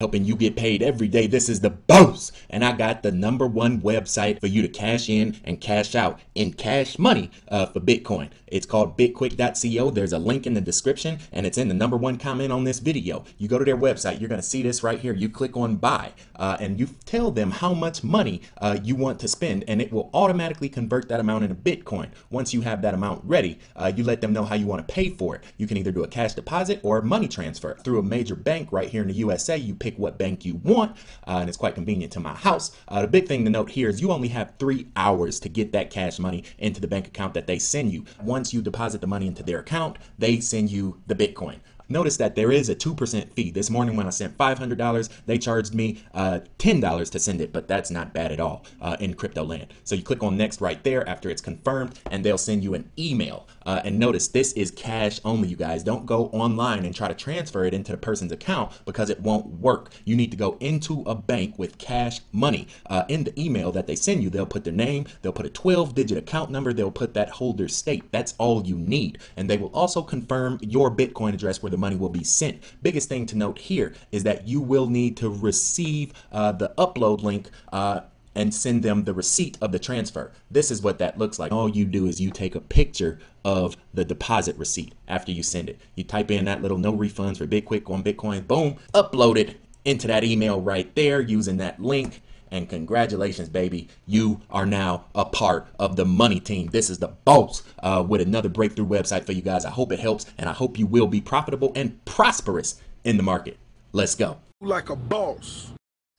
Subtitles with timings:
[0.00, 1.26] helping you get paid every day.
[1.26, 2.30] This is the boss.
[2.50, 6.20] And I got the number one website for you to cash in and cash out
[6.36, 8.30] in cash money uh, for Bitcoin.
[8.46, 9.90] It's called bitquick.co.
[9.90, 12.78] There's a link in the description and it's in the number one comment on this
[12.78, 13.24] video.
[13.38, 15.12] You go to their website, you're going to see this right here.
[15.12, 19.18] You click on buy uh, and you tell them how much money uh, you want
[19.18, 22.10] to spend and it will automatically convert that amount into Bitcoin.
[22.30, 24.94] Once you have that amount ready, uh, you let them know how you want to
[24.94, 25.42] pay for it.
[25.56, 28.70] You can either do a cash deposit or a money transfer through a major bank
[28.70, 29.56] right here in the USA.
[29.56, 30.96] You pick what bank you want,
[31.26, 32.76] uh, and it's quite convenient to my house.
[32.88, 35.72] Uh, the big thing to note here is you only have three hours to get
[35.72, 38.04] that cash money into the bank account that they send you.
[38.22, 41.60] Once you deposit the money into their account, they send you the Bitcoin.
[41.90, 43.50] Notice that there is a 2% fee.
[43.50, 47.66] This morning when I sent $500, they charged me uh, $10 to send it, but
[47.66, 49.72] that's not bad at all uh, in crypto land.
[49.84, 52.90] So you click on next right there after it's confirmed, and they'll send you an
[52.98, 53.48] email.
[53.68, 55.82] Uh, and notice this is cash only, you guys.
[55.84, 59.44] Don't go online and try to transfer it into the person's account because it won't
[59.60, 59.90] work.
[60.06, 62.66] You need to go into a bank with cash money.
[62.86, 65.50] Uh, in the email that they send you, they'll put their name, they'll put a
[65.50, 68.10] 12 digit account number, they'll put that holder state.
[68.10, 69.18] That's all you need.
[69.36, 72.62] And they will also confirm your Bitcoin address where the money will be sent.
[72.80, 77.22] Biggest thing to note here is that you will need to receive uh, the upload
[77.22, 78.00] link uh,
[78.38, 80.30] and send them the receipt of the transfer.
[80.48, 81.50] This is what that looks like.
[81.50, 85.68] All you do is you take a picture of the deposit receipt after you send
[85.68, 85.80] it.
[85.96, 90.06] You type in that little no refunds for BitQuick on Bitcoin, boom, upload it into
[90.06, 92.22] that email right there using that link
[92.52, 93.88] and congratulations, baby.
[94.06, 96.68] You are now a part of the money team.
[96.68, 99.64] This is the boss uh, with another breakthrough website for you guys.
[99.64, 103.22] I hope it helps, and I hope you will be profitable and prosperous in the
[103.22, 103.58] market.
[103.92, 104.38] Let's go.
[104.60, 105.72] Like a boss.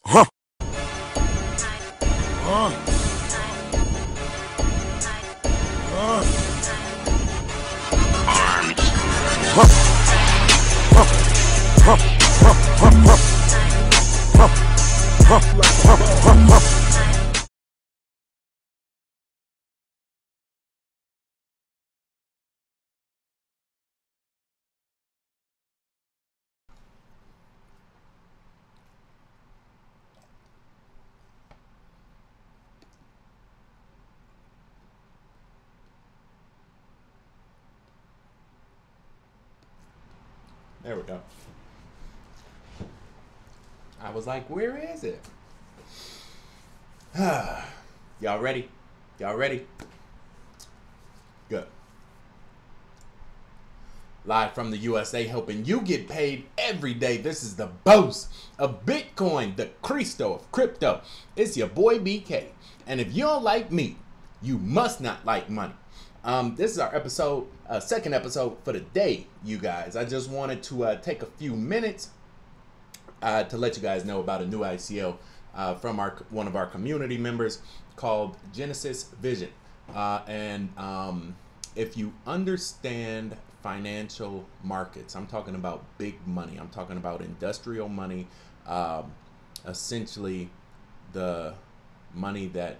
[0.05, 0.25] Huh.
[0.25, 0.38] Huh.
[2.51, 2.98] Huh.
[44.29, 45.19] Like, where is it?
[48.21, 48.69] Y'all ready?
[49.17, 49.65] Y'all ready?
[51.49, 51.65] Good.
[54.25, 57.17] Live from the USA, helping you get paid every day.
[57.17, 58.27] This is the boss
[58.59, 61.01] of Bitcoin, the Cristo of crypto.
[61.35, 62.49] It's your boy BK.
[62.85, 63.97] And if you don't like me,
[64.43, 65.73] you must not like money.
[66.23, 69.95] Um, this is our episode, uh, second episode for the day, you guys.
[69.95, 72.09] I just wanted to uh, take a few minutes
[73.21, 75.17] uh, to let you guys know about a new ICO
[75.55, 77.61] uh, from our one of our community members
[77.95, 79.49] called Genesis Vision.
[79.93, 81.35] Uh, and um,
[81.75, 86.57] if you understand financial markets, I'm talking about big money.
[86.57, 88.27] I'm talking about industrial money,
[88.67, 89.11] um,
[89.65, 90.49] essentially
[91.13, 91.55] the
[92.13, 92.77] money that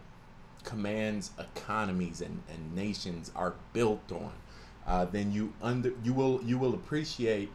[0.64, 4.32] commands economies and, and nations are built on.
[4.86, 7.50] Uh, then you under you will you will appreciate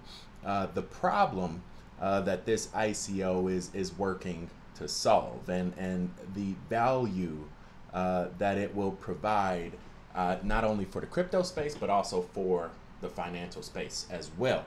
[0.45, 1.63] uh, the problem
[2.01, 7.45] uh, that this ICO is is working to solve and and the value
[7.93, 9.73] uh, that it will provide
[10.15, 14.65] uh, not only for the crypto space but also for the financial space as well.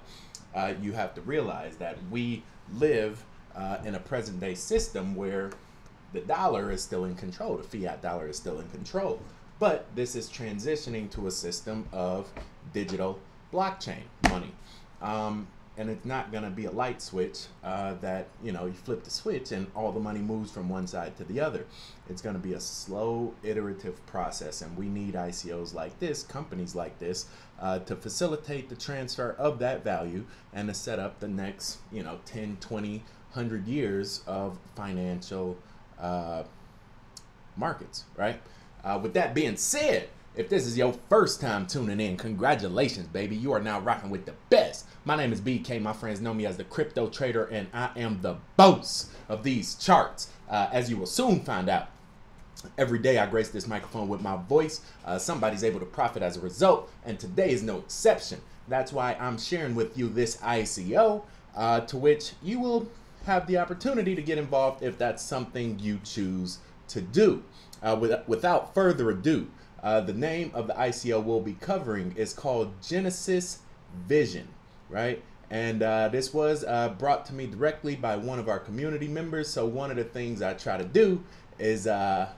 [0.56, 2.44] Uh, you have to realize that we
[2.74, 3.24] live
[3.56, 5.52] uh, in a present day system where
[6.14, 9.20] the dollar is still in control, the fiat dollar is still in control.
[9.60, 12.32] But this is transitioning to a system of
[12.74, 13.20] digital
[13.52, 14.52] blockchain money.
[15.02, 18.74] Um, and it's not going to be a light switch uh, that you know you
[18.74, 21.66] flip the switch and all the money moves from one side to the other.
[22.10, 26.74] It's going to be a slow iterative process and we need icos like this companies
[26.74, 27.28] like this
[27.62, 32.04] uh, to facilitate the transfer of that value and to set up the next you
[32.04, 35.58] know 10 20 100 years of financial
[36.00, 36.44] uh,
[37.56, 38.42] markets right?
[38.84, 43.36] Uh, with that being said if this is your first time tuning in, congratulations, baby.
[43.36, 44.86] You are now rocking with the best.
[45.04, 45.82] My name is BK.
[45.82, 49.74] My friends know me as the crypto trader, and I am the boss of these
[49.74, 51.88] charts, uh, as you will soon find out.
[52.78, 54.82] Every day I grace this microphone with my voice.
[55.04, 58.40] Uh, somebody's able to profit as a result, and today is no exception.
[58.68, 61.24] That's why I'm sharing with you this ICO,
[61.56, 62.88] uh, to which you will
[63.26, 67.44] have the opportunity to get involved if that's something you choose to do.
[67.82, 69.48] Uh, with, without further ado,
[69.84, 73.60] uh, the name of the ICO we'll be covering is called Genesis
[74.08, 74.48] Vision,
[74.90, 75.24] right?
[75.50, 79.50] And uh, this was uh, brought to me directly by one of our community members.
[79.50, 81.24] So one of the things I try to do
[81.58, 82.30] is, uh,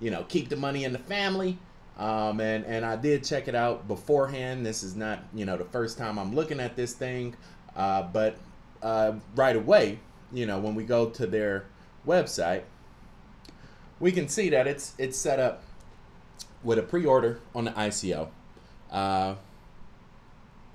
[0.00, 1.58] you know, keep the money in the family.
[1.98, 4.66] Um, and and I did check it out beforehand.
[4.66, 7.34] This is not you know the first time I'm looking at this thing,
[7.74, 8.36] uh, but
[8.82, 9.98] uh, right away,
[10.30, 11.64] you know, when we go to their
[12.06, 12.64] website,
[13.98, 15.62] we can see that it's it's set up
[16.66, 18.28] with a pre-order on the ICO.
[18.90, 19.36] Uh,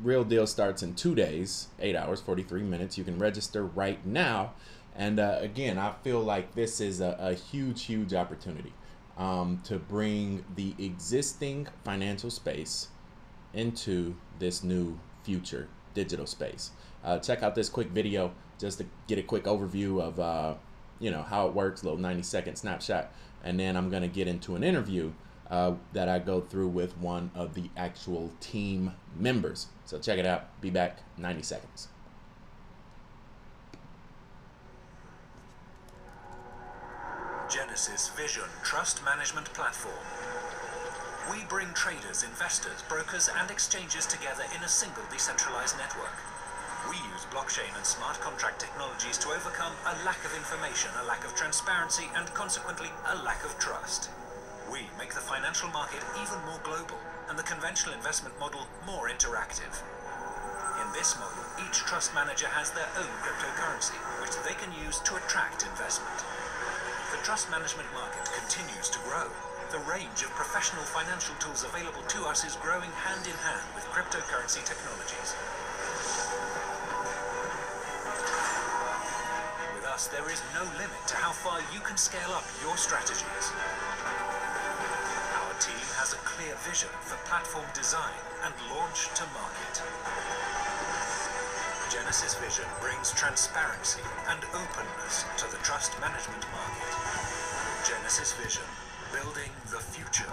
[0.01, 2.97] real deal starts in two days, eight hours, 43 minutes.
[2.97, 4.53] You can register right now.
[4.95, 8.73] And uh, again, I feel like this is a, a huge, huge opportunity
[9.17, 12.87] um, to bring the existing financial space
[13.53, 16.71] into this new future digital space.
[17.03, 20.53] Uh, check out this quick video just to get a quick overview of uh,
[20.99, 23.11] you know how it works, little 90 second snapshot,
[23.43, 25.11] and then I'm gonna get into an interview
[25.51, 29.67] uh, that I go through with one of the actual team members.
[29.85, 30.61] So check it out.
[30.61, 31.89] Be back 90 seconds.
[37.49, 39.93] Genesis Vision Trust Management Platform.
[41.29, 46.15] We bring traders, investors, brokers, and exchanges together in a single decentralized network.
[46.89, 51.25] We use blockchain and smart contract technologies to overcome a lack of information, a lack
[51.25, 54.09] of transparency, and consequently, a lack of trust.
[54.71, 56.95] We make the financial market even more global
[57.27, 59.83] and the conventional investment model more interactive.
[60.79, 65.19] In this model, each trust manager has their own cryptocurrency, which they can use to
[65.19, 66.15] attract investment.
[67.11, 69.27] The trust management market continues to grow.
[69.75, 73.83] The range of professional financial tools available to us is growing hand in hand with
[73.91, 75.35] cryptocurrency technologies.
[79.75, 83.51] With us, there is no limit to how far you can scale up your strategies.
[86.41, 89.81] Clear vision for platform design and launch to market.
[91.91, 96.93] Genesis Vision brings transparency and openness to the trust management market.
[97.87, 98.63] Genesis Vision,
[99.13, 100.31] building the future.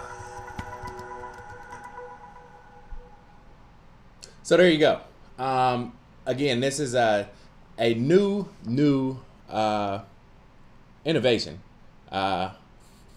[4.43, 5.01] So there you go.
[5.39, 5.93] Um,
[6.25, 7.29] again, this is a
[7.79, 9.19] a new new
[9.51, 10.01] uh,
[11.05, 11.61] innovation
[12.11, 12.53] uh,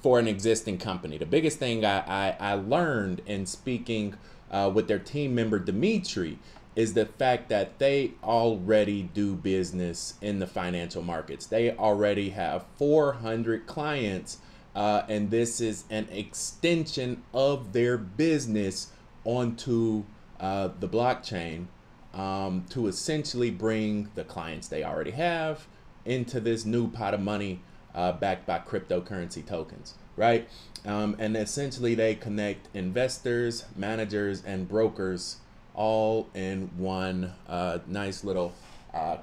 [0.01, 1.17] for an existing company.
[1.17, 4.15] The biggest thing I, I, I learned in speaking
[4.49, 6.39] uh, with their team member Dimitri
[6.75, 11.45] is the fact that they already do business in the financial markets.
[11.45, 14.37] They already have 400 clients,
[14.75, 18.91] uh, and this is an extension of their business
[19.25, 20.05] onto
[20.39, 21.65] uh, the blockchain
[22.13, 25.67] um, to essentially bring the clients they already have
[26.05, 27.61] into this new pot of money
[27.93, 30.47] uh, backed by cryptocurrency tokens, right?
[30.85, 35.37] Um, and essentially, they connect investors, managers, and brokers
[35.73, 38.53] all in one uh, nice little
[38.93, 39.17] uh,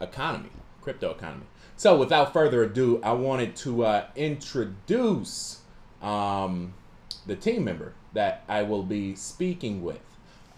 [0.00, 0.50] economy,
[0.82, 1.46] crypto economy.
[1.76, 5.60] So, without further ado, I wanted to uh, introduce
[6.02, 6.74] um,
[7.26, 10.00] the team member that I will be speaking with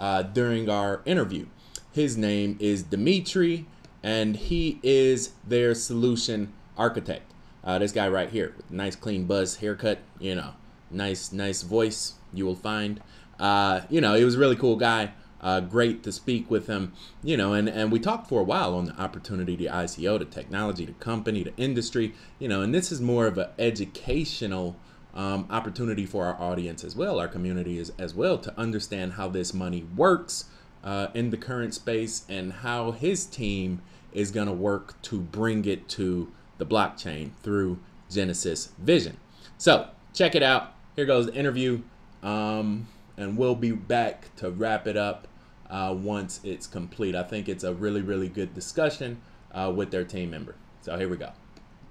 [0.00, 1.46] uh, during our interview.
[1.93, 3.66] His name is Dimitri,
[4.02, 7.32] and he is their solution architect.
[7.64, 10.54] Uh, this guy right here, nice clean buzz haircut, you know,
[10.90, 12.14] nice nice voice.
[12.32, 13.00] You will find,
[13.38, 15.12] uh, you know, he was a really cool guy.
[15.40, 18.76] Uh, great to speak with him, you know, and, and we talked for a while
[18.76, 22.92] on the opportunity to ICO, the technology, the company, the industry, you know, and this
[22.92, 24.76] is more of an educational
[25.14, 29.28] um, opportunity for our audience as well, our community is, as well, to understand how
[29.28, 30.44] this money works
[30.85, 33.82] uh, in the current space and how his team
[34.12, 37.78] is going to work to bring it to the blockchain through
[38.11, 39.16] Genesis Vision.
[39.59, 40.75] So check it out.
[40.97, 41.82] Here goes the interview,
[42.23, 45.26] um, and we'll be back to wrap it up
[45.71, 47.14] uh, once it's complete.
[47.14, 49.21] I think it's a really, really good discussion
[49.52, 50.54] uh, with their team member.
[50.82, 51.30] So here we go.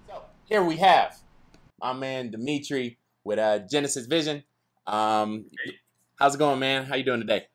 [0.08, 1.18] So here we have
[1.80, 4.44] my man Dimitri with uh, Genesis Vision.
[4.86, 5.74] Um, Hey.
[6.18, 6.86] how's it going, man?
[6.86, 7.48] How you doing today?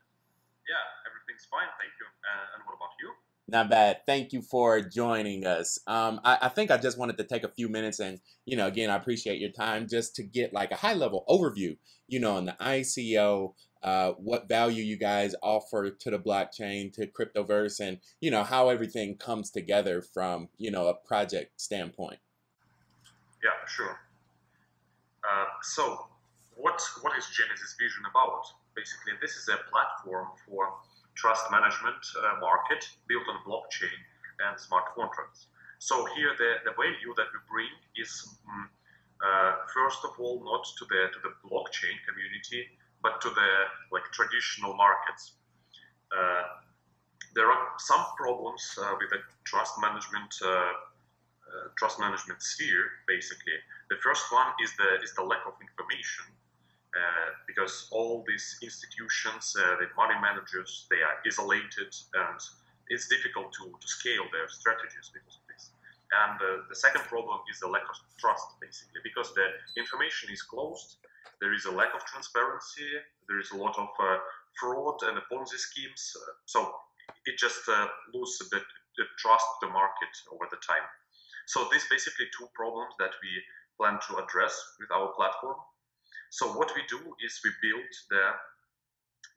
[0.67, 2.07] Yeah, everything's fine, thank you.
[2.07, 3.11] Uh, and what about you?
[3.49, 3.99] Not bad.
[4.07, 5.79] Thank you for joining us.
[5.87, 8.67] Um, I, I think I just wanted to take a few minutes and, you know,
[8.67, 11.77] again, I appreciate your time just to get like a high level overview,
[12.09, 17.07] you know, on the ICO, uh, what value you guys offer to the blockchain, to
[17.07, 22.19] Cryptoverse, and, you know, how everything comes together from, you know, a project standpoint.
[23.45, 24.01] Yeah, sure.
[25.23, 26.07] Uh, so,
[26.57, 28.43] what what is Genesis Vision about?
[28.75, 30.73] Basically, this is a platform for
[31.17, 33.99] trust management uh, market built on blockchain
[34.47, 35.49] and smart contracts.
[35.79, 38.11] So here, the, the value that we bring is
[38.45, 38.69] mm,
[39.21, 42.69] uh, first of all not to the to the blockchain community,
[43.03, 43.51] but to the
[43.93, 45.37] like traditional markets.
[46.13, 46.65] Uh,
[47.35, 53.05] there are some problems uh, with the trust management uh, uh, trust management sphere.
[53.07, 53.57] Basically,
[53.91, 56.25] the first one is the is the lack of information.
[56.97, 62.41] Uh, because all these institutions, uh, the money managers, they are isolated and
[62.89, 65.77] it's difficult to, to scale their strategies because of this.
[66.25, 69.45] And uh, the second problem is the lack of trust, basically, because the
[69.77, 70.97] information is closed,
[71.41, 72.89] there is a lack of transparency,
[73.29, 73.93] there is a lot of
[74.57, 76.17] fraud and Ponzi schemes.
[76.47, 76.73] So
[77.27, 78.61] it just uh, loses the,
[78.97, 80.87] the trust of the market over the time.
[81.47, 83.31] So these basically two problems that we
[83.77, 85.61] plan to address with our platform.
[86.31, 88.25] So what we do is we build the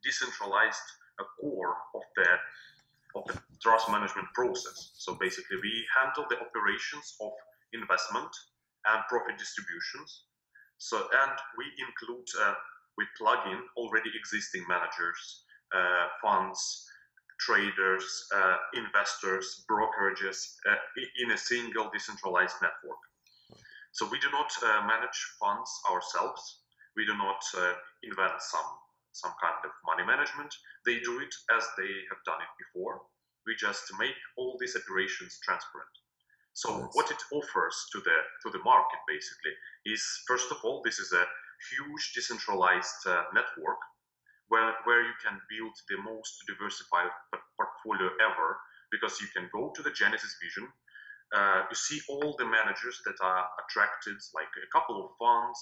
[0.03, 0.87] decentralized
[1.19, 2.29] uh, core of the
[3.15, 4.91] of the trust management process.
[4.95, 7.31] So basically, we handle the operations of
[7.73, 8.29] investment
[8.85, 10.25] and profit distributions.
[10.77, 12.53] So and we include uh,
[12.97, 15.43] we plug in already existing managers,
[15.73, 16.85] uh, funds,
[17.39, 20.75] traders, uh, investors, brokerages uh,
[21.23, 22.99] in a single decentralized network.
[23.91, 26.59] So we do not uh, manage funds ourselves.
[26.95, 28.69] We do not uh, invent some
[29.11, 30.53] some kind of money management.
[30.85, 33.01] They do it as they have done it before.
[33.45, 35.95] We just make all these operations transparent.
[36.53, 36.93] So Nice.
[36.93, 39.53] what it offers to the to the market basically
[39.85, 41.25] is first of all this is a
[41.71, 43.79] huge decentralized uh, network
[44.49, 47.11] where where you can build the most diversified
[47.55, 48.57] portfolio ever
[48.91, 50.67] because you can go to the Genesis Vision.
[51.33, 55.59] Uh, you see all the managers that are attracted, like a couple of funds,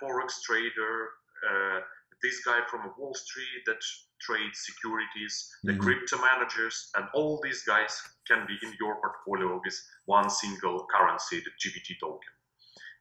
[0.00, 1.10] forex trader,
[1.48, 1.80] uh,
[2.22, 3.80] this guy from Wall Street that
[4.20, 5.80] trades securities, the Mhm.
[5.80, 11.40] crypto managers, and all these guys can be in your portfolio with one single currency,
[11.40, 12.32] the GVT token.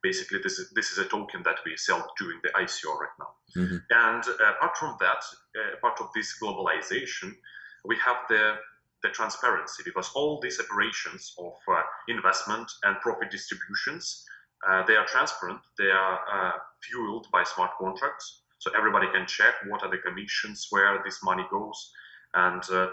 [0.01, 3.35] Basically, this is this is a token that we sell during the ICO right now.
[3.57, 3.85] Mhm.
[3.89, 5.23] And uh, apart from that,
[5.59, 7.35] uh, part of this globalization,
[7.83, 8.59] we have the
[9.01, 14.25] the transparency because all these operations of uh, investment and profit distributions
[14.67, 15.59] uh, they are transparent.
[15.77, 18.41] They are uh, fueled by smart contracts.
[18.59, 21.91] So everybody can check what are the commissions where this money goes.
[22.33, 22.87] And uh,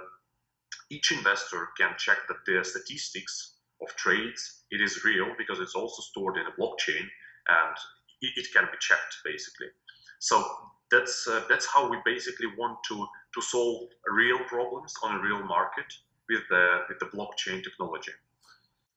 [0.91, 6.03] each investor can check that the statistics of trades it is real because it's also
[6.03, 7.03] stored in a blockchain
[7.49, 7.77] and
[8.23, 9.67] it, it can be checked basically.
[10.19, 10.45] So
[10.91, 15.43] that's uh, that's how we basically want to to solve real problems on a real
[15.45, 15.87] market
[16.29, 18.13] with the with the blockchain technology.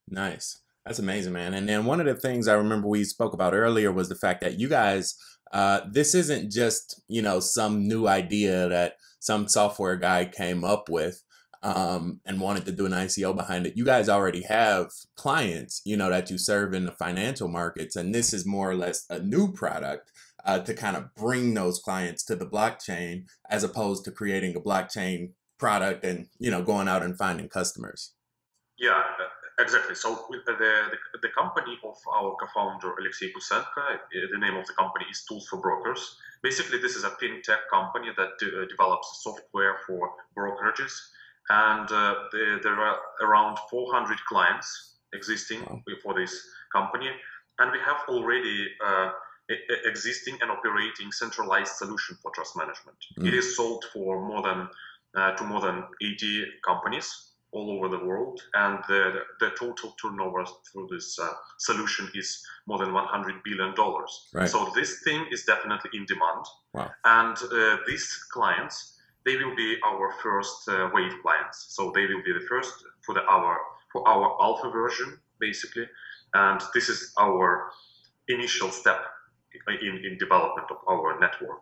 [0.08, 0.60] Nice.
[0.90, 1.54] That's amazing, man.
[1.54, 4.42] And then one of the things I remember we spoke about earlier was the fact
[4.42, 5.16] that you guys,
[5.54, 10.90] uh, this isn't just, you know, some new idea that some software guy came up
[10.90, 11.22] with
[11.62, 13.78] um, and wanted to do an ICO behind it.
[13.78, 17.96] You guys already have clients, you know, that you serve in the financial markets.
[17.96, 20.10] And this is more or less a new product
[20.44, 24.60] uh, to kind of bring those clients to the blockchain as opposed to creating a
[24.60, 28.16] blockchain product and, you know, going out and finding customers.
[28.80, 29.04] Yeah,
[29.60, 29.96] exactly.
[29.96, 33.98] So with the, the the company of our co-founder Alexey Kusenko, uh,
[34.32, 36.18] the name of the company is Tools for Brokers.
[36.42, 40.94] Basically, this is a fintech company that de- uh, develops software for brokerages,
[41.50, 45.82] and uh, there, there are around 400 clients existing Wow.
[46.04, 46.34] for this
[46.74, 47.10] company,
[47.60, 48.68] and we have already.
[48.86, 49.12] Uh,
[49.86, 52.98] existing and operating centralized solution for trust management.
[53.18, 53.40] It Mm.
[53.40, 54.70] is sold for more than
[55.16, 60.46] uh, to more than 80 companies all over the world, and the, the total turnover
[60.72, 61.28] through this uh,
[61.58, 64.30] solution is more than 100 billion dollars.
[64.34, 64.48] Right.
[64.50, 66.92] So this thing is definitely in demand, Wow.
[67.06, 71.68] and uh, these clients they will be our first uh, wave clients.
[71.70, 72.74] So they will be the first
[73.06, 73.58] for the our
[73.92, 75.88] for our alpha version basically,
[76.34, 77.72] and this is our
[78.28, 79.02] initial step
[79.82, 81.62] in, in development of our network.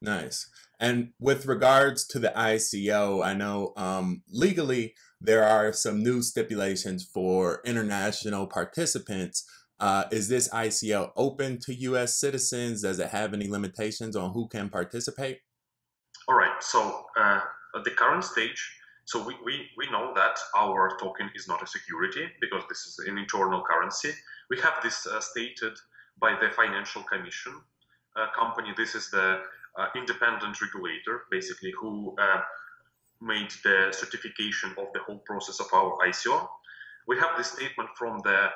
[0.00, 0.48] Nice.
[0.80, 7.04] And with regards to the ICO, I know um, legally there are some new stipulations
[7.04, 9.44] for international participants.
[9.80, 12.18] Uh, is this ICO open to U.S.
[12.18, 12.82] citizens?
[12.82, 15.40] Does it have any limitations on who can participate?
[16.28, 16.62] All right.
[16.62, 17.40] So uh,
[17.74, 18.74] at the current stage,
[19.04, 23.00] so we, we, we know that our token is not a security because this is
[23.08, 24.10] an internal currency.
[24.50, 25.72] We have this uh, stated
[26.20, 27.54] by the Financial Commission
[28.16, 28.74] uh, company.
[28.76, 29.40] This is the
[29.94, 32.40] independent regulator, basically, who uh,
[33.20, 36.48] made the certification of the whole process of our ICO.
[37.06, 38.48] We have this statement from the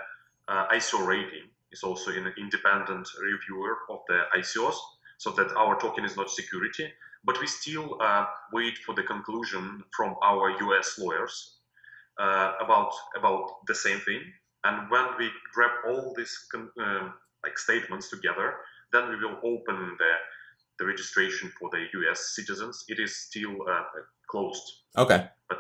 [0.49, 1.49] uh, ICO rating.
[1.71, 4.77] It's also an independent reviewer of the ICOs,
[5.19, 6.93] so that our token is not security
[7.25, 11.59] but we still uh, wait for the conclusion from our US lawyers
[12.19, 14.23] uh, about about the same thing.
[14.65, 17.15] And when we grab all these um
[17.45, 18.55] like statements together,
[18.93, 20.13] then we will open the
[20.83, 22.33] the registration for the U.S.
[22.35, 23.83] citizens, it is still uh,
[24.29, 24.63] closed.
[24.99, 25.27] Okay.
[25.49, 25.59] But-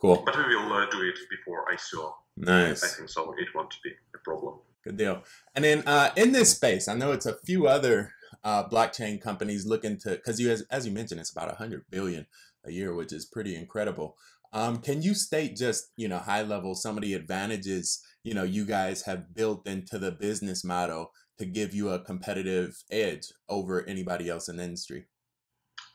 [0.00, 0.22] Cool.
[0.26, 2.12] But we will uh, do it before ICO.
[2.46, 2.96] I Nice.
[2.96, 3.32] think so.
[3.38, 4.58] It won't be a problem.
[4.82, 5.22] Good deal.
[5.54, 9.64] And then uh, in this space, I know it's a few other uh, blockchain companies
[9.64, 12.26] looking to, because you, as, as you mentioned, it's about 100 billion
[12.66, 14.16] a year, which is pretty incredible.
[14.52, 18.44] Um, can you state just, you know, high level some of the advantages, you know,
[18.44, 23.86] you guys have built into the business model to give you a competitive edge over
[23.88, 25.04] anybody else in the industry?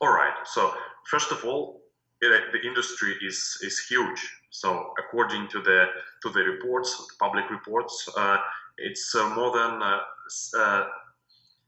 [0.02, 0.34] All right.
[0.46, 0.74] So
[1.10, 1.82] first of all,
[2.22, 4.22] the industry is is huge.
[4.50, 5.86] So according to the
[6.24, 8.38] to the reports, the public reports, uh,
[8.78, 10.00] it's uh, more than uh,
[10.58, 10.88] uh,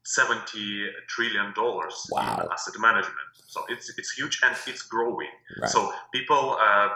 [0.04, 2.42] seventy trillion dollars Wow.
[2.44, 3.32] in asset management.
[3.48, 5.34] So it's it's huge and it's growing.
[5.62, 5.70] Right.
[5.70, 6.58] So people.
[6.60, 6.90] Uh,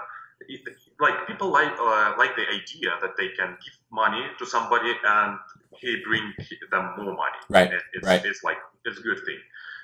[0.50, 0.62] it,
[1.00, 5.38] like people like uh, like the idea that they can give money to somebody and
[5.82, 6.34] he bring
[6.72, 7.39] them more money.
[7.50, 8.25] Right, It- it's, right.
[8.25, 9.39] it's like it's a good thing.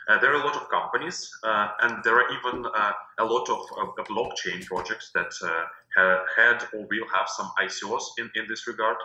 [0.07, 3.47] Uh, there are a lot of companies, uh, and there are even uh, a lot
[3.49, 8.45] of uh, blockchain projects that uh, ha- had or will have some ICOs in, in
[8.49, 8.97] this regard.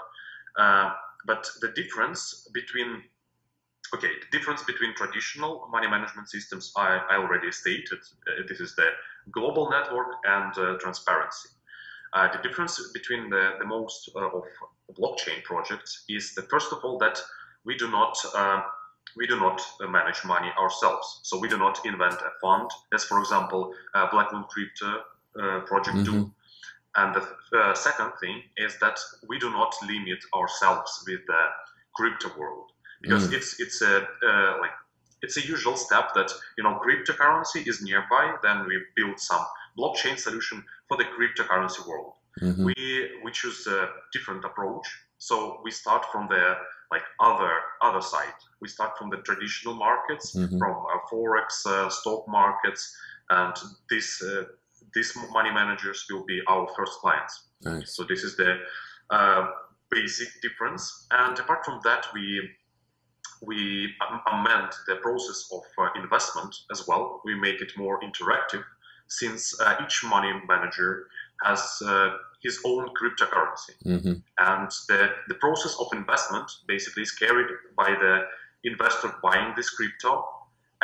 [0.58, 0.90] Uh,
[1.26, 3.02] but the difference between
[3.94, 7.98] okay, the difference between traditional money management systems, I, I already stated.
[8.26, 8.88] Uh, this is the
[9.32, 11.50] global network and uh, transparency.
[12.16, 14.44] Uh, the difference between the, the most uh, of
[14.98, 17.18] blockchain projects is that first of all that
[17.66, 18.62] we do not uh,
[19.16, 21.20] we do not uh, manage money ourselves.
[21.24, 24.90] So we do not invent a fund, as for example, uh, Black Moon Crypto
[25.40, 26.12] uh, project do.
[26.12, 26.32] Mhm.
[26.98, 27.24] And the
[27.58, 31.42] uh, second thing is that we do not limit ourselves with the
[31.94, 33.94] crypto world because it's it's a
[34.30, 34.74] uh, like
[35.22, 38.24] it's a usual step that you know cryptocurrency is nearby.
[38.42, 39.44] Then we build some
[39.78, 42.12] blockchain solution for the cryptocurrency world.
[42.42, 42.64] Mhm.
[42.68, 42.74] we
[43.24, 44.86] we choose a different approach.
[45.18, 46.44] So we start from the
[46.94, 48.36] like other other side.
[48.60, 50.58] We start from the traditional markets Mhm.
[50.58, 52.82] from uh, forex uh, stock markets
[53.30, 53.54] and
[53.90, 54.44] this uh,
[54.94, 57.34] these money managers will be our first clients.
[57.62, 57.96] Nice.
[57.96, 58.50] so this is the
[59.16, 59.42] uh,
[59.90, 60.82] basic difference.
[61.10, 62.24] And apart from that we
[63.42, 63.58] we
[64.32, 67.20] amend the process of uh, investment as well.
[67.24, 68.64] We make it more interactive
[69.08, 71.06] since uh, each money manager
[71.44, 72.10] has uh,
[72.42, 73.74] his own cryptocurrency.
[73.82, 78.22] Hmm and the, the process of investment basically is carried by the
[78.64, 80.24] investor buying this crypto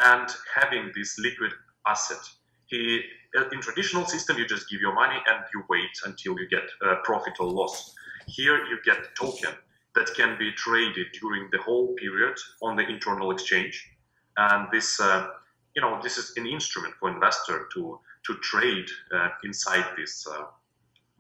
[0.05, 1.53] and having this liquid
[1.87, 2.21] asset.
[2.67, 3.03] He
[3.39, 6.65] uh, in traditional system you just give your money and you wait until you get
[6.85, 7.95] uh, profit or loss.
[8.27, 9.53] Here you get a token
[9.95, 13.91] that can be traded during the whole period on the internal exchange.
[14.37, 15.29] And this uh,
[15.75, 20.45] you know this is an instrument for investor to to trade uh, inside this uh,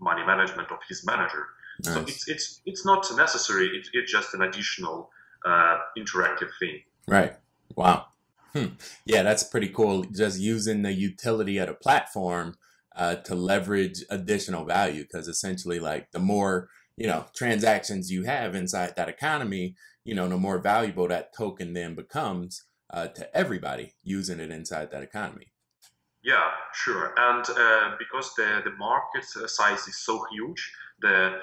[0.00, 1.46] money management of his manager
[1.82, 3.66] so it's it's it's not necessary.
[3.66, 5.10] It, it's just an additional
[5.44, 6.80] uh, interactive thing.
[7.08, 7.34] Right.
[7.76, 8.06] Wow.
[8.52, 8.66] Hmm.
[9.06, 10.04] Yeah, that's pretty cool.
[10.04, 12.56] Just using the utility of the platform
[12.94, 18.54] uh, to leverage additional value, because essentially, like the more you know transactions you have
[18.54, 23.94] inside that economy, you know, the more valuable that token then becomes uh, to everybody
[24.04, 25.51] using it inside that economy.
[26.22, 27.12] Yeah, sure.
[27.16, 31.40] And uh, because the the market size is so huge, the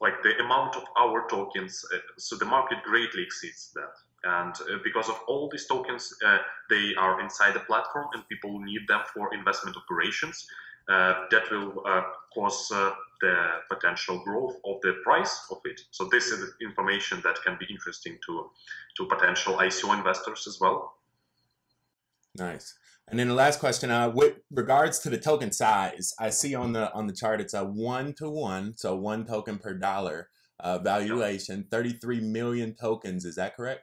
[0.00, 3.94] like the amount of our tokens, uh, so the market greatly exceeds that.
[4.22, 6.38] And uh, because of all these tokens, uh,
[6.68, 10.46] they are inside the platform, and people need them for investment operations.
[10.88, 12.02] Uh, that will uh,
[12.34, 12.68] cause
[13.20, 13.36] the
[13.70, 15.80] potential growth of the price of it.
[15.90, 18.50] So this is information that can be interesting to
[18.96, 20.96] to potential ICO investors as well.
[22.36, 22.74] Nice.
[23.10, 26.72] And then the last question, uh, with regards to the token size, I see on
[26.72, 30.28] the on the chart it's a one to one, so one token per dollar
[30.60, 33.24] uh, valuation, 33 million tokens.
[33.24, 33.82] Is that correct?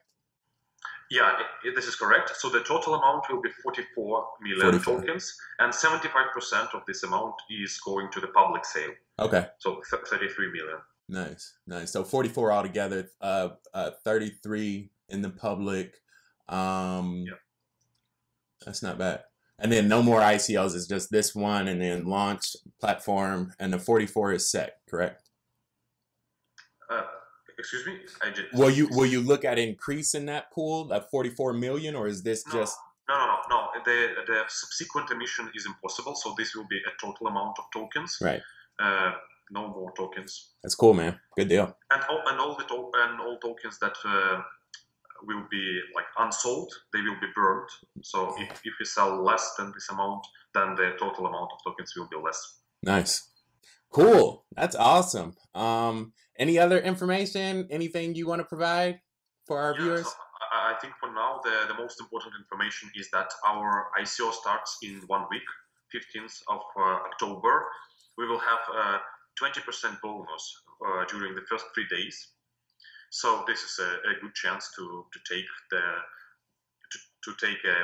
[1.12, 1.32] Yeah,
[1.76, 2.36] this is correct.
[2.38, 5.00] So the total amount will be 44 million 44.
[5.02, 8.92] tokens, and 75% of this amount is going to the public sale.
[9.20, 9.46] Okay.
[9.60, 10.78] So 33 million.
[11.10, 11.92] Nice, nice.
[11.92, 15.96] So 44 altogether, uh, uh, 33 in the public.
[16.50, 17.40] Um, Yep.
[18.66, 19.24] That's not bad.
[19.60, 20.76] And then no more ICOs.
[20.76, 24.78] It's just this one, and then launch platform, and the 44 is set.
[24.90, 25.24] Correct.
[26.90, 27.02] Uh,
[27.58, 31.10] excuse me, I just Will you will you look at increase in that pool, that
[31.10, 32.54] 44 million, or is this No.
[32.54, 32.78] just
[33.10, 33.68] No, no, no, no.
[33.84, 36.14] The the subsequent emission is impossible.
[36.16, 38.18] So this will be a total amount of tokens.
[38.22, 38.42] right?
[38.80, 39.14] Uh,
[39.50, 41.20] no more tokens, That's cool, man.
[41.36, 41.76] Good deal.
[41.90, 44.42] and all and all the to- and all tokens that uh,
[45.24, 47.70] will be like unsold, they will be burned.
[48.04, 51.94] So if if you sell less than this amount, then the total amount of tokens
[51.96, 52.60] will be less.
[52.84, 53.30] Nice.
[53.92, 54.46] Cool.
[54.56, 55.36] That's awesome.
[55.56, 57.68] Um, any other information?
[57.72, 59.00] Anything you want to provide
[59.46, 60.06] for our Yeah, viewers?
[60.08, 60.14] so
[60.52, 64.78] I, I think for now the, the most important information is that our ICO starts
[64.84, 65.48] in one week,
[65.96, 67.66] 15th of uh, October.
[68.18, 69.00] We will have a
[69.42, 72.34] 20% bonus uh, during the first three days.
[73.10, 75.82] So this is a, a good chance to, to take the
[76.92, 77.84] to, to take uh,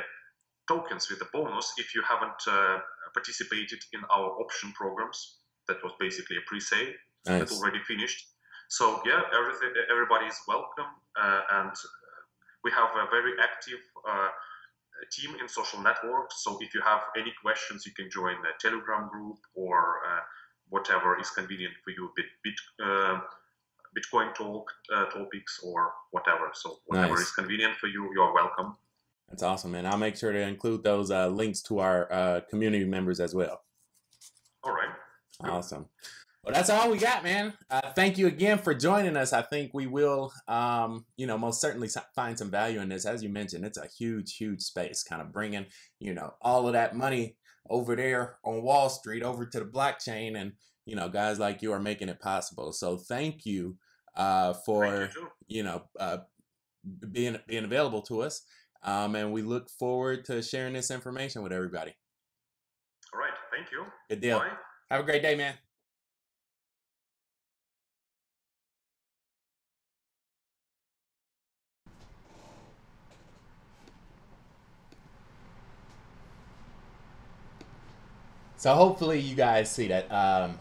[0.68, 2.78] tokens with the bonus if you haven't uh,
[3.12, 5.38] participated in our option programs.
[5.68, 6.92] That was basically a pre-sale
[7.26, 7.48] Nice.
[7.48, 8.26] that already finished.
[8.68, 12.20] So yeah, everything everybody is welcome, uh, and uh,
[12.64, 14.28] we have a very active uh,
[15.12, 16.42] team in social networks.
[16.42, 20.20] So if you have any questions, you can join the Telegram group or uh,
[20.68, 22.10] whatever is convenient for you.
[22.16, 23.20] Bit, bit uh,
[23.96, 26.50] Bitcoin talk uh, topics or whatever.
[26.52, 27.22] So whatever Nice.
[27.22, 28.76] is convenient for you, you are welcome.
[29.28, 29.86] That's awesome, man.
[29.86, 33.62] I'll make sure to include those uh, links to our uh, community members as well.
[34.62, 34.90] All right.
[35.40, 35.86] Awesome.
[36.44, 37.54] Well, that's all we got, man.
[37.70, 39.32] Uh, thank you again for joining us.
[39.32, 43.06] I think we will, um, you know, most certainly find some value in this.
[43.06, 45.64] As you mentioned, it's a huge, huge space, kind of bringing,
[46.00, 47.36] you know, all of that money
[47.70, 50.52] over there on Wall Street over to the blockchain, and
[50.84, 52.72] you know, guys like you are making it possible.
[52.74, 53.78] So, thank you
[54.16, 56.18] uh, for you you know uh,
[57.10, 58.42] being being available to us,
[58.82, 61.94] um, and we look forward to sharing this information with everybody.
[63.12, 63.32] All right.
[63.54, 63.84] Thank you.
[64.08, 64.38] Good deal.
[64.38, 64.50] Bye.
[64.90, 65.54] Have a great day, man.
[78.56, 80.58] So hopefully you guys see that um,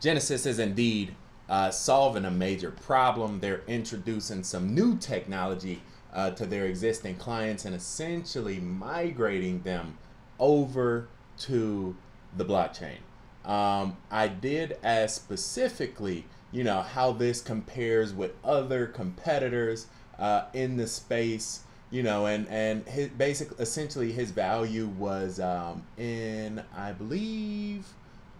[0.00, 1.14] Genesis is indeed
[1.48, 3.40] uh, solving a major problem.
[3.40, 5.82] They're introducing some new technology
[6.12, 9.98] uh, to their existing clients and essentially migrating them
[10.38, 11.08] over
[11.38, 11.96] to
[12.36, 12.98] the blockchain.
[13.44, 19.86] Um, I did ask specifically, you know, how this compares with other competitors
[20.18, 25.84] uh, in the space, you know, and and his basic, essentially, his value was um,
[25.96, 27.86] in, I believe,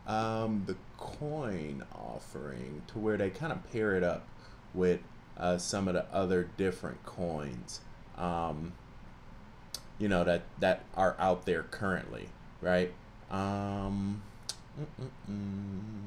[0.09, 4.27] um, the coin offering to where they kind of pair it up
[4.75, 5.01] with
[5.37, 7.81] uh, some of the other different coins,
[8.17, 8.73] um,
[9.99, 12.29] you know, that that are out there currently,
[12.61, 12.93] right?
[13.31, 14.23] Um,
[14.81, 15.99] mm-mm-mm.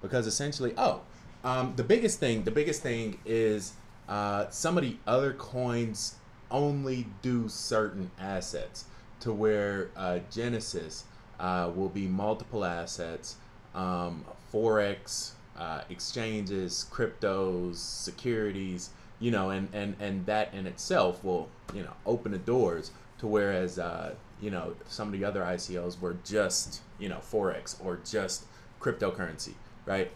[0.00, 1.00] because essentially, oh,
[1.44, 3.72] um, the biggest thing, the biggest thing is
[4.08, 6.14] uh, some of the other coins
[6.50, 8.84] only do certain assets
[9.20, 11.04] to where uh, Genesis
[11.40, 13.36] uh, will be multiple assets,
[13.74, 21.48] um, forex, uh, exchanges, cryptos, securities, you know, and, and, and that in itself will,
[21.74, 26.00] you know, open the doors to whereas, uh, you know, some of the other ICOs
[26.00, 28.44] were just, you know, forex or just
[28.80, 29.54] cryptocurrency,
[29.84, 30.12] right?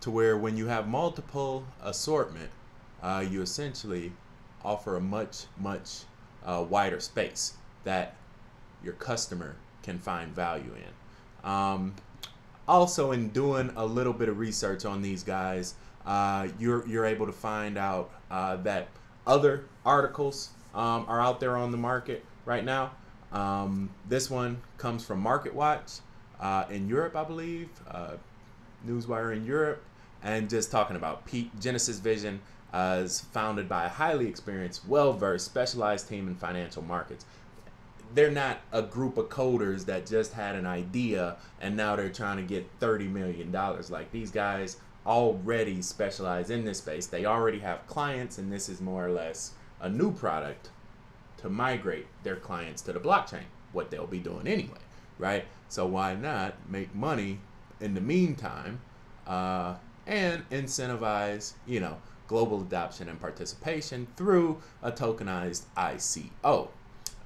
[0.00, 2.50] To where when you have multiple assortment,
[3.02, 4.12] uh, you essentially
[4.64, 6.04] offer a much, much
[6.44, 8.15] uh, wider space that
[8.86, 11.50] your customer can find value in.
[11.50, 11.94] Um,
[12.66, 15.74] also, in doing a little bit of research on these guys,
[16.06, 18.88] uh, you're you're able to find out uh, that
[19.26, 22.92] other articles um, are out there on the market right now.
[23.32, 26.00] Um, this one comes from MarketWatch
[26.40, 28.12] uh, in Europe, I believe, uh,
[28.86, 29.82] Newswire in Europe,
[30.22, 32.40] and just talking about Pete Genesis Vision
[32.72, 37.24] uh, is founded by a highly experienced, well-versed, specialized team in financial markets
[38.14, 42.36] they're not a group of coders that just had an idea and now they're trying
[42.36, 43.90] to get 30 million dollars.
[43.90, 47.06] Like these guys already specialize in this space.
[47.06, 50.70] They already have clients and this is more or less a new product
[51.38, 54.78] to migrate their clients to the blockchain what they'll be doing anyway
[55.18, 55.44] right?
[55.68, 57.40] So why not make money
[57.80, 58.80] in the meantime
[59.26, 61.96] uh, and incentivize you know
[62.28, 66.68] global adoption and participation through a tokenized ico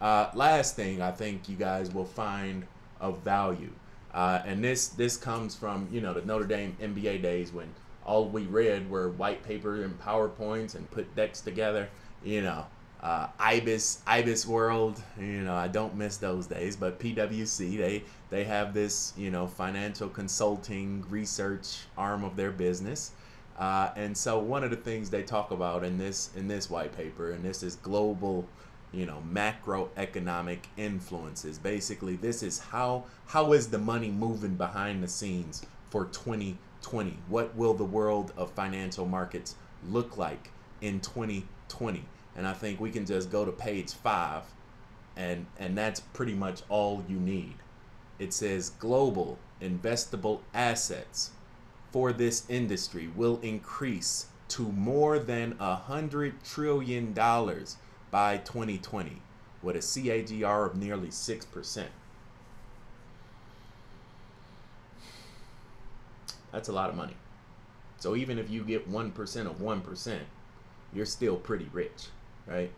[0.00, 2.66] uh, last thing I think you guys will find
[3.00, 3.72] of value,
[4.14, 7.68] uh, and this this comes from you know the Notre Dame MBA days when
[8.04, 11.88] all we read were white paper and powerpoints and put decks together.
[12.24, 12.66] You know,
[13.02, 15.00] uh, Ibis IBISWorld.
[15.18, 16.76] You know, I don't miss those days.
[16.76, 23.12] But PwC they they have this you know financial consulting research arm of their business.
[23.58, 26.96] Uh, and so one of the things they talk about in this in this white
[26.96, 28.46] paper, and this is global
[28.92, 31.58] you know macroeconomic influences.
[31.58, 37.54] Basically this is how how is the money moving behind the scenes for 2020 what
[37.56, 39.56] will the world of financial markets
[39.88, 40.50] look like
[40.80, 42.04] in 2020
[42.36, 44.44] and i think we can just go to page 5
[45.16, 47.54] and and that's pretty much all you need.
[48.18, 51.30] It says global investable assets
[51.92, 57.76] for this industry will increase to more than a hundred trillion dollars
[58.10, 59.22] by 2020
[59.62, 61.84] with a CAGR of nearly 6%.
[66.52, 67.16] That's a lot of money.
[67.98, 70.18] So even if you get 1% of 1%,
[70.92, 72.06] you're still pretty rich,
[72.46, 72.72] right?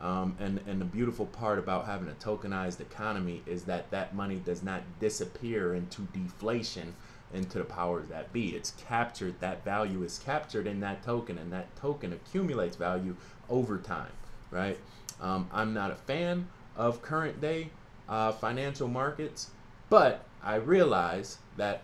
[0.00, 4.36] Um, and, and the beautiful part about having a tokenized economy is that that money
[4.36, 6.94] does not disappear into deflation
[7.34, 8.50] into the powers that be.
[8.50, 13.16] It's captured, that value is captured in that token, and that token accumulates value
[13.50, 14.12] over time,
[14.50, 14.78] right?
[15.20, 17.70] Um, I'm not a fan of current day
[18.08, 19.50] uh, financial markets,
[19.90, 21.82] but I realize that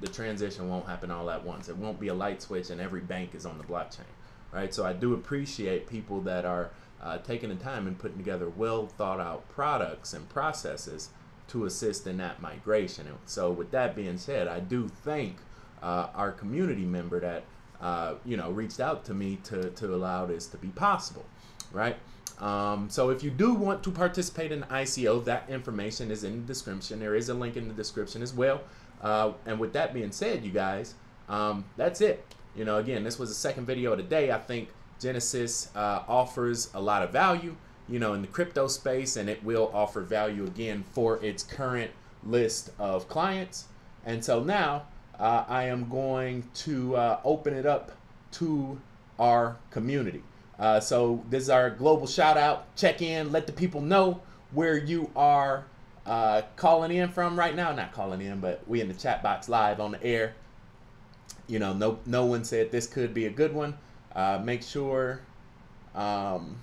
[0.00, 1.68] the transition won't happen all at once.
[1.68, 4.12] It won't be a light switch and every bank is on the blockchain,
[4.52, 4.72] right?
[4.72, 6.70] So I do appreciate people that are
[7.02, 11.10] uh, taking the time and putting together well thought out products and processes
[11.48, 13.06] to assist in that migration.
[13.06, 15.36] And so with that being said, I do thank
[15.82, 17.44] uh, our community member that
[17.80, 21.24] uh, you know reached out to me to, to allow this to be possible,
[21.76, 21.96] right?
[22.40, 26.46] Um, so if you do want to participate in ICO, that information is in the
[26.46, 26.98] description.
[26.98, 28.60] There is a link in the description as well.
[29.00, 30.94] Uh, and with that being said, you guys,
[31.28, 32.24] um, that's it.
[32.54, 34.30] You know, again, this was the second video of the day.
[34.30, 37.56] I think Genesis uh, offers a lot of value,
[37.88, 41.90] you know, in the crypto space, and it will offer value again for its current
[42.24, 43.66] list of clients.
[44.04, 44.86] And so now
[45.18, 47.92] uh, I am going to uh, open it up
[48.32, 48.80] to
[49.18, 50.22] our community.
[50.58, 52.74] Uh, so this is our global shout out.
[52.76, 54.20] Check in, let the people know
[54.52, 55.66] where you are
[56.06, 57.72] uh, calling in from right now.
[57.72, 60.34] Not calling in, but we in the chat box live on the air.
[61.46, 63.76] You know, no no one said this could be a good one.
[64.14, 65.20] Uh, make sure.
[65.94, 66.58] Um,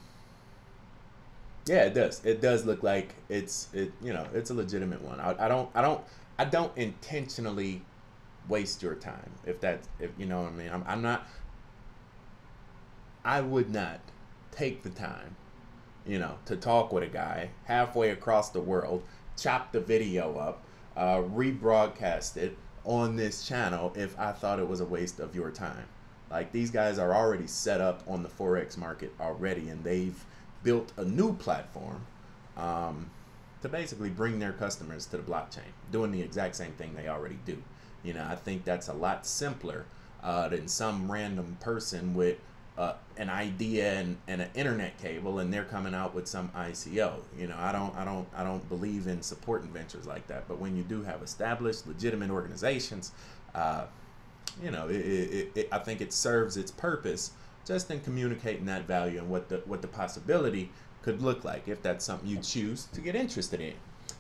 [1.66, 2.24] yeah, it does.
[2.26, 3.92] It does look like it's it.
[4.02, 5.20] You know, it's a legitimate one.
[5.20, 5.70] I, I don't.
[5.76, 6.02] I don't.
[6.40, 7.82] I don't intentionally
[8.50, 9.32] waste your time.
[9.46, 10.70] If that if you know what I mean.
[10.72, 11.28] I'm, I'm not.
[13.26, 14.00] I would not
[14.52, 15.36] take the time,
[16.06, 19.04] you know, to talk with a guy halfway across the world,
[19.38, 20.64] chop the video up,
[20.96, 25.52] uh, rebroadcast it on this channel if I thought it was a waste of your
[25.52, 25.88] time.
[26.30, 30.24] Like these guys are already set up on the forex market already, and they've
[30.64, 32.06] built a new platform
[32.58, 33.10] um,
[33.62, 37.38] to basically bring their customers to the blockchain, doing the exact same thing they already
[37.46, 37.62] do.
[38.04, 39.86] You know, I think that's a lot simpler
[40.22, 42.38] uh, than some random person with
[42.78, 47.20] uh, an idea and, and an internet cable and they're coming out with some ICO.
[47.38, 50.48] You know, I don't I don't I don't believe in supporting ventures like that.
[50.48, 53.12] But when you do have established legitimate organizations,
[53.54, 53.86] uh,
[54.62, 57.32] you know, it, it, it, I think it serves its purpose
[57.66, 60.72] just in communicating that value and what the what the possibility
[61.04, 63.74] could look like if that's something you choose to get interested in.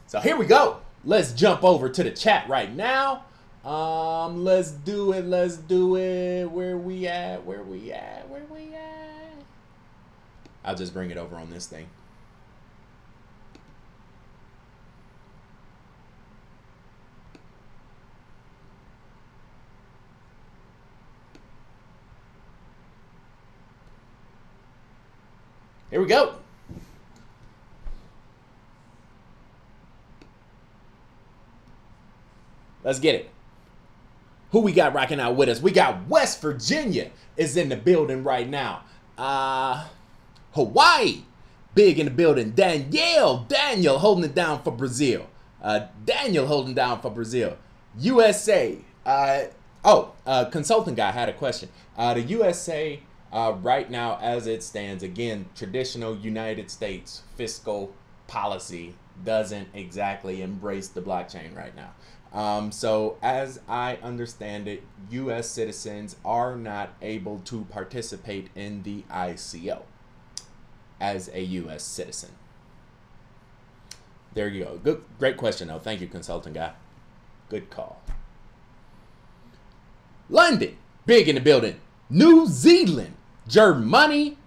[0.06, 0.78] So here we go.
[1.06, 3.26] Let's jump over to the chat right now.
[3.64, 5.26] Um, let's do it.
[5.26, 6.46] Let's do it.
[6.46, 7.46] Where we at?
[7.46, 8.30] Where we at?
[8.30, 9.34] Where we at?
[10.66, 11.88] I'll just bring it over on this thing.
[25.90, 26.34] Here we go.
[32.84, 33.30] Let's get it.
[34.54, 35.62] Who we got rocking out with us?
[35.62, 38.84] We got West Virginia is in the building right now.
[39.18, 39.88] Uh
[40.54, 41.24] Hawaii,
[41.74, 42.52] big in the building.
[42.52, 45.28] Danielle, Daniel holding it down for Brazil.
[45.62, 47.58] Uh, Daniel holding down for Brazil.
[47.98, 48.78] USA.
[49.06, 49.44] Uh,
[49.84, 51.70] oh, uh, consulting guy had a question.
[51.98, 53.00] Uh, the USA
[53.32, 57.94] uh, right now, as it stands, again, traditional United States fiscal
[58.28, 61.92] policy doesn't exactly embrace the blockchain right now.
[62.34, 65.48] Um, so, as I understand it, U.S.
[65.48, 69.84] citizens are not able to participate in the ICO
[71.00, 71.84] as a U.S.
[71.84, 72.32] citizen.
[74.34, 74.80] There you go.
[74.84, 75.78] Good, great question, though.
[75.78, 76.72] Thank you, consulting guy.
[77.50, 78.02] Good call.
[80.30, 81.80] London, big in the building.
[82.10, 83.16] New Zealand,
[83.48, 84.38] Germany,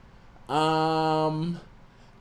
[0.49, 1.61] um,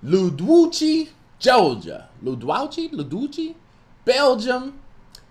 [0.03, 3.55] Ludwuchi, Georgia, Ludwauchi, Ludwuchi,
[4.03, 4.79] Belgium,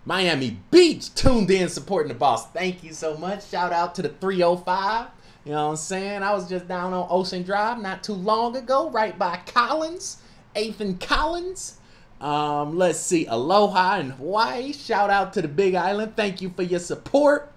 [0.07, 2.47] Miami Beach tuned in supporting the boss.
[2.49, 3.49] Thank you so much.
[3.49, 5.09] Shout out to the 305.
[5.45, 6.23] You know what I'm saying?
[6.23, 10.19] I was just down on Ocean Drive not too long ago, right by Collins,
[10.57, 11.79] 8th and Collins.
[12.21, 14.73] Um, let's see, Aloha in Hawaii.
[14.73, 16.17] Shout out to the Big Island.
[16.17, 17.51] Thank you for your support.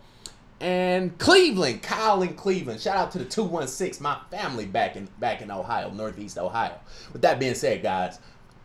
[0.59, 2.81] And Cleveland, Kyle in Cleveland.
[2.81, 6.79] Shout out to the 216, my family back in back in Ohio, Northeast Ohio.
[7.13, 8.19] With that being said, guys,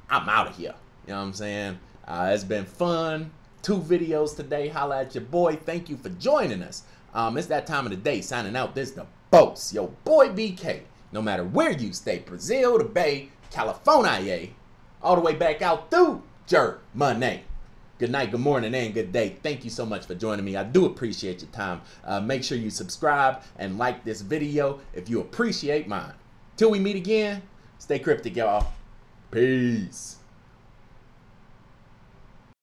[0.09, 0.75] I'm out of here.
[1.07, 1.79] You know what I'm saying?
[2.07, 3.31] Uh, it's been fun
[3.63, 4.69] two videos today.
[4.69, 5.57] Holla at your boy.
[5.57, 6.83] Thank you for joining us.
[7.15, 8.21] Um, it's that time of the day.
[8.21, 8.75] Signing out.
[8.75, 10.83] This the boss, your boy BK.
[11.13, 14.49] No matter where you stay, Brazil, the Bay, California,
[15.03, 17.45] all the way back out through Germany.
[17.99, 19.37] Good night, good morning, and good day.
[19.43, 20.57] Thank you so much for joining me.
[20.57, 21.83] I do appreciate your time.
[22.05, 26.15] Uh, make sure you subscribe and like this video if you appreciate mine.
[26.57, 27.43] Till we meet again,
[27.79, 28.73] stay cryptic, y'all.
[29.31, 30.22] Peace.